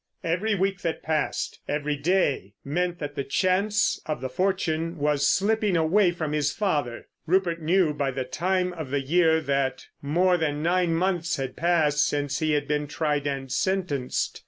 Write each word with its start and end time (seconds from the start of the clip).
Every 0.23 0.55
week 0.55 0.81
that 0.81 1.03
passed, 1.03 1.59
every 1.67 1.95
day, 1.95 2.55
meant 2.65 2.97
that 2.97 3.13
the 3.13 3.23
chance 3.23 4.01
of 4.07 4.19
the 4.19 4.29
fortune 4.29 4.97
was 4.97 5.27
slipping 5.27 5.77
away 5.77 6.09
from 6.09 6.33
his 6.33 6.51
father. 6.51 7.07
Rupert 7.27 7.61
knew 7.61 7.93
by 7.93 8.09
the 8.09 8.23
time 8.23 8.73
of 8.73 8.89
the 8.89 9.01
year 9.01 9.41
that 9.41 9.85
more 10.01 10.37
than 10.37 10.63
nine 10.63 10.95
months 10.95 11.35
had 11.35 11.55
passed 11.55 12.03
since 12.03 12.39
he 12.39 12.53
had 12.53 12.67
been 12.67 12.87
tried 12.87 13.27
and 13.27 13.51
sentenced. 13.51 14.39